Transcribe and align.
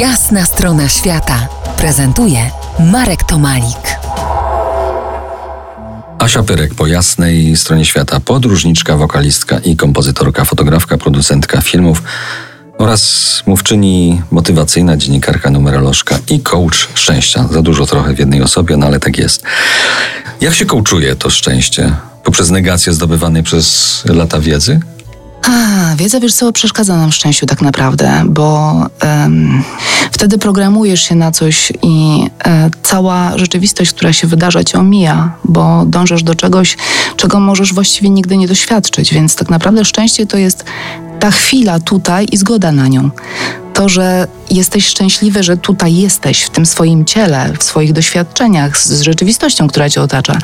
Jasna 0.00 0.44
strona 0.44 0.88
świata 0.88 1.48
prezentuje 1.76 2.50
Marek 2.92 3.24
Tomalik. 3.24 3.98
Asia 6.18 6.42
Pyrek 6.42 6.74
po 6.74 6.86
jasnej 6.86 7.56
stronie 7.56 7.84
świata, 7.84 8.20
podróżniczka, 8.20 8.96
wokalistka 8.96 9.58
i 9.58 9.76
kompozytorka, 9.76 10.44
fotografka, 10.44 10.98
producentka 10.98 11.60
filmów 11.60 12.02
oraz 12.78 13.42
mówczyni 13.46 14.22
motywacyjna, 14.30 14.96
dziennikarka, 14.96 15.50
numerolożka 15.50 16.18
i 16.30 16.40
coach 16.40 16.88
szczęścia. 16.94 17.48
Za 17.50 17.62
dużo 17.62 17.86
trochę 17.86 18.14
w 18.14 18.18
jednej 18.18 18.42
osobie, 18.42 18.76
no 18.76 18.86
ale 18.86 19.00
tak 19.00 19.18
jest. 19.18 19.42
Jak 20.40 20.54
się 20.54 20.66
coachuje 20.66 21.16
to 21.16 21.30
szczęście? 21.30 21.92
Poprzez 22.24 22.50
negację 22.50 22.92
zdobywanej 22.92 23.42
przez 23.42 24.02
lata 24.08 24.40
wiedzy? 24.40 24.80
A, 25.42 25.96
wiedza, 25.96 26.20
wiesz 26.20 26.34
co, 26.34 26.52
przeszkadza 26.52 26.96
nam 26.96 27.10
w 27.10 27.14
szczęściu 27.14 27.46
tak 27.46 27.62
naprawdę, 27.62 28.22
bo 28.26 28.72
um, 29.02 29.64
wtedy 30.26 30.38
programujesz 30.38 31.02
się 31.02 31.14
na 31.14 31.32
coś 31.32 31.72
i 31.82 32.26
e, 32.46 32.70
cała 32.82 33.38
rzeczywistość, 33.38 33.92
która 33.92 34.12
się 34.12 34.26
wydarza, 34.26 34.64
cię 34.64 34.78
omija, 34.78 35.32
bo 35.44 35.84
dążysz 35.86 36.22
do 36.22 36.34
czegoś, 36.34 36.76
czego 37.16 37.40
możesz 37.40 37.74
właściwie 37.74 38.10
nigdy 38.10 38.36
nie 38.36 38.48
doświadczyć, 38.48 39.14
więc 39.14 39.36
tak 39.36 39.50
naprawdę 39.50 39.84
szczęście 39.84 40.26
to 40.26 40.38
jest 40.38 40.64
ta 41.20 41.30
chwila 41.30 41.80
tutaj 41.80 42.26
i 42.32 42.36
zgoda 42.36 42.72
na 42.72 42.88
nią. 42.88 43.10
To, 43.74 43.88
że 43.88 44.26
jesteś 44.56 44.86
szczęśliwy, 44.86 45.42
że 45.42 45.56
tutaj 45.56 45.96
jesteś 45.96 46.42
w 46.42 46.50
tym 46.50 46.66
swoim 46.66 47.04
ciele, 47.04 47.52
w 47.58 47.64
swoich 47.64 47.92
doświadczeniach, 47.92 48.78
z 48.78 49.00
rzeczywistością, 49.00 49.68
która 49.68 49.90
cię 49.90 50.02
otacza. 50.02 50.38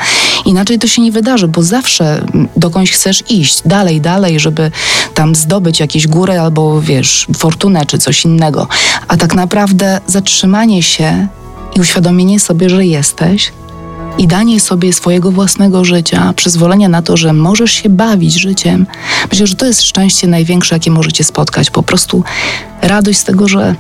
Inaczej 0.45 0.79
to 0.79 0.89
się 0.89 1.03
nie 1.03 1.13
wydarzy, 1.13 1.49
bo 1.49 1.63
zawsze 1.63 2.27
dokądś 2.57 2.91
chcesz 2.91 3.23
iść, 3.31 3.63
dalej, 3.65 4.01
dalej, 4.01 4.41
żeby 4.41 4.71
tam 5.15 5.35
zdobyć 5.35 5.81
jakieś 5.81 6.07
góry 6.07 6.41
albo 6.41 6.81
wiesz, 6.81 7.27
fortunę 7.37 7.87
czy 7.87 7.99
coś 7.99 8.25
innego. 8.25 8.69
A 9.09 9.17
tak 9.17 9.35
naprawdę 9.35 10.01
zatrzymanie 10.07 10.83
się 10.83 11.27
i 11.77 11.81
uświadomienie 11.81 12.41
sobie, 12.41 12.71
że 12.71 12.87
jesteś, 12.87 13.53
i 14.19 14.27
danie 14.27 14.61
sobie 14.61 14.93
swojego 14.93 15.33
własnego 15.33 15.85
życia, 15.85 16.33
przyzwolenie 16.37 16.89
na 16.89 17.03
to, 17.03 17.17
że 17.17 17.33
możesz 17.33 17.73
się 17.73 17.89
bawić 17.89 18.35
życiem, 18.35 18.87
myślę, 19.31 19.47
że 19.47 19.57
to 19.57 19.67
jest 19.67 19.83
szczęście 19.83 20.27
największe, 20.27 20.75
jakie 20.75 20.91
możecie 20.91 21.25
spotkać. 21.25 21.71
Po 21.71 21.83
prostu 21.83 22.25
radość 22.83 23.19
z 23.19 23.25
tego, 23.25 23.49
że 23.49 23.75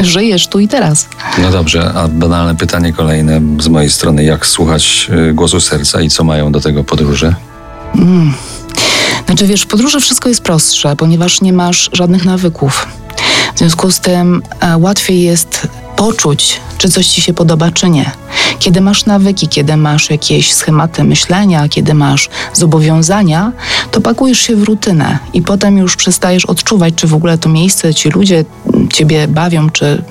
żyjesz 0.00 0.48
tu 0.48 0.60
i 0.60 0.68
teraz. 0.68 1.08
No 1.38 1.50
dobrze, 1.50 1.92
a 1.94 2.08
banalne 2.08 2.54
pytanie 2.54 2.92
kolejne 2.92 3.40
z 3.60 3.68
mojej 3.68 3.90
strony. 3.90 4.24
Jak 4.24 4.46
słuchać 4.46 5.10
y, 5.30 5.34
głosu 5.34 5.60
serca 5.60 6.00
i 6.00 6.10
co 6.10 6.24
mają 6.24 6.52
do 6.52 6.60
tego 6.60 6.84
podróże? 6.84 7.34
Mm. 7.94 8.34
Znaczy 9.26 9.46
wiesz, 9.46 9.62
w 9.62 9.66
podróży 9.66 10.00
wszystko 10.00 10.28
jest 10.28 10.42
prostsze, 10.42 10.96
ponieważ 10.96 11.40
nie 11.40 11.52
masz 11.52 11.90
żadnych 11.92 12.24
nawyków. 12.24 12.86
W 13.54 13.58
związku 13.58 13.90
z 13.90 14.00
tym 14.00 14.42
e, 14.60 14.78
łatwiej 14.78 15.22
jest 15.22 15.68
poczuć, 15.96 16.60
czy 16.78 16.88
coś 16.88 17.06
ci 17.06 17.22
się 17.22 17.34
podoba, 17.34 17.70
czy 17.70 17.90
nie. 17.90 18.10
Kiedy 18.62 18.80
masz 18.80 19.06
nawyki, 19.06 19.48
kiedy 19.48 19.76
masz 19.76 20.10
jakieś 20.10 20.52
schematy 20.52 21.04
myślenia, 21.04 21.68
kiedy 21.68 21.94
masz 21.94 22.28
zobowiązania, 22.52 23.52
to 23.90 24.00
pakujesz 24.00 24.38
się 24.38 24.56
w 24.56 24.62
rutynę 24.62 25.18
i 25.32 25.42
potem 25.42 25.78
już 25.78 25.96
przestajesz 25.96 26.44
odczuwać, 26.44 26.94
czy 26.94 27.06
w 27.06 27.14
ogóle 27.14 27.38
to 27.38 27.48
miejsce, 27.48 27.94
ci 27.94 28.08
ludzie 28.08 28.44
ciebie 28.92 29.28
bawią, 29.28 29.70
czy, 29.70 30.02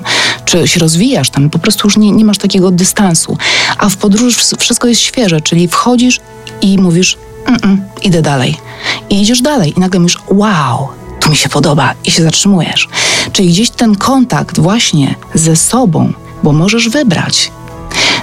czy 0.46 0.68
się 0.68 0.80
rozwijasz 0.80 1.30
tam. 1.30 1.50
Po 1.50 1.60
prostu 1.60 1.88
już 1.88 1.98
nie, 1.98 2.12
nie 2.12 2.26
masz 2.26 2.38
takiego 2.38 2.72
dystansu. 2.72 3.38
A 3.78 3.90
w 3.90 3.98
podróży 3.98 4.38
wszystko 4.60 4.88
jest 4.88 5.02
świeże, 5.02 5.42
czyli 5.42 5.68
wchodzisz 5.68 6.20
i 6.62 6.78
mówisz, 6.78 7.18
idę 8.02 8.22
dalej. 8.22 8.58
I 9.10 9.22
idziesz 9.22 9.42
dalej 9.42 9.74
i 9.78 9.80
nagle 9.80 10.00
mówisz, 10.00 10.18
wow, 10.28 10.88
tu 11.20 11.30
mi 11.30 11.36
się 11.36 11.50
podoba 11.50 11.94
i 12.06 12.12
się 12.12 12.24
zatrzymujesz. 12.24 12.88
Czyli 13.32 13.50
gdzieś 13.50 13.70
ten 13.70 13.96
kontakt 13.96 14.60
właśnie 14.60 15.16
ze 15.34 15.56
sobą, 15.56 16.14
bo 16.44 16.52
możesz 16.54 16.90
wybrać. 16.90 17.52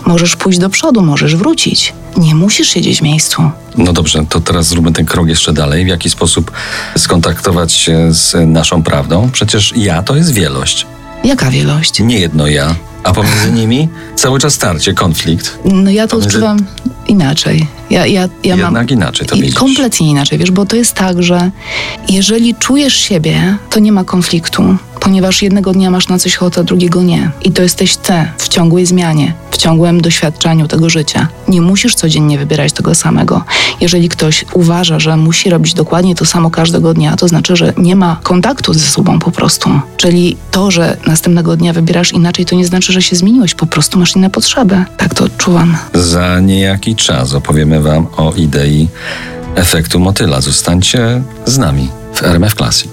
Możesz 0.08 0.36
pójść 0.36 0.58
do 0.58 0.70
przodu, 0.70 1.02
możesz 1.02 1.36
wrócić. 1.36 1.92
Nie 2.16 2.34
musisz 2.34 2.68
siedzieć 2.68 2.98
w 2.98 3.02
miejscu. 3.02 3.50
No 3.76 3.92
dobrze, 3.92 4.24
to 4.28 4.40
teraz 4.40 4.66
zróbmy 4.66 4.92
ten 4.92 5.06
krok 5.06 5.28
jeszcze 5.28 5.52
dalej. 5.52 5.84
W 5.84 5.88
jaki 5.88 6.10
sposób 6.10 6.52
skontaktować 6.96 7.72
się 7.72 8.14
z 8.14 8.34
naszą 8.46 8.82
prawdą? 8.82 9.30
Przecież 9.32 9.72
ja 9.76 10.02
to 10.02 10.16
jest 10.16 10.32
wielość. 10.32 10.86
Jaka 11.24 11.50
wielość? 11.50 12.00
Nie 12.00 12.18
jedno 12.18 12.46
ja, 12.46 12.74
a 13.04 13.12
pomiędzy 13.12 13.52
nimi 13.60 13.88
cały 14.16 14.38
czas 14.38 14.54
starcie, 14.54 14.94
konflikt. 14.94 15.58
No 15.64 15.90
ja 15.90 16.06
to 16.06 16.10
pomiędzy... 16.16 16.36
odczuwam 16.36 16.58
inaczej. 17.08 17.66
Ja, 17.90 18.06
ja, 18.06 18.28
ja 18.44 18.56
Jednak 18.56 18.72
mam... 18.72 18.88
inaczej 18.88 19.26
to 19.26 19.36
widzisz. 19.36 19.54
Kompletnie 19.54 20.10
inaczej, 20.10 20.38
wiesz, 20.38 20.50
bo 20.50 20.66
to 20.66 20.76
jest 20.76 20.94
tak, 20.94 21.22
że 21.22 21.50
jeżeli 22.08 22.54
czujesz 22.54 22.94
siebie, 22.94 23.56
to 23.70 23.80
nie 23.80 23.92
ma 23.92 24.04
konfliktu, 24.04 24.76
ponieważ 25.00 25.42
jednego 25.42 25.72
dnia 25.72 25.90
masz 25.90 26.08
na 26.08 26.18
coś 26.18 26.36
ochotę, 26.36 26.64
drugiego 26.64 27.02
nie. 27.02 27.30
I 27.42 27.52
to 27.52 27.62
jesteś 27.62 27.96
ty 27.96 28.12
w 28.38 28.48
ciągłej 28.48 28.86
zmianie, 28.86 29.32
ciągłym 29.58 30.00
doświadczaniu 30.00 30.68
tego 30.68 30.90
życia. 30.90 31.28
Nie 31.48 31.60
musisz 31.60 31.94
codziennie 31.94 32.38
wybierać 32.38 32.72
tego 32.72 32.94
samego. 32.94 33.44
Jeżeli 33.80 34.08
ktoś 34.08 34.44
uważa, 34.52 35.00
że 35.00 35.16
musi 35.16 35.50
robić 35.50 35.74
dokładnie 35.74 36.14
to 36.14 36.24
samo 36.24 36.50
każdego 36.50 36.94
dnia, 36.94 37.16
to 37.16 37.28
znaczy, 37.28 37.56
że 37.56 37.72
nie 37.76 37.96
ma 37.96 38.20
kontaktu 38.22 38.74
ze 38.74 38.86
sobą 38.86 39.18
po 39.18 39.30
prostu. 39.30 39.70
Czyli 39.96 40.36
to, 40.50 40.70
że 40.70 40.96
następnego 41.06 41.56
dnia 41.56 41.72
wybierasz 41.72 42.12
inaczej, 42.12 42.46
to 42.46 42.56
nie 42.56 42.66
znaczy, 42.66 42.92
że 42.92 43.02
się 43.02 43.16
zmieniłeś, 43.16 43.54
po 43.54 43.66
prostu 43.66 43.98
masz 43.98 44.16
inne 44.16 44.30
potrzeby. 44.30 44.84
Tak 44.96 45.14
to 45.14 45.24
odczuwam. 45.24 45.76
Za 45.94 46.40
niejaki 46.40 46.96
czas 46.96 47.34
opowiemy 47.34 47.80
Wam 47.80 48.06
o 48.16 48.32
idei 48.36 48.88
efektu 49.54 50.00
motyla. 50.00 50.40
Zostańcie 50.40 51.22
z 51.46 51.58
nami 51.58 51.88
w 52.14 52.22
RMF 52.22 52.54
Classic. 52.54 52.92